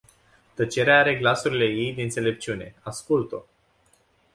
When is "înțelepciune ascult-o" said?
2.01-3.43